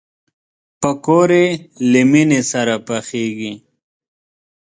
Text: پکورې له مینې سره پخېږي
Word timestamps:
پکورې 0.81 1.45
له 1.91 2.01
مینې 2.11 2.41
سره 2.51 2.75
پخېږي 2.87 3.53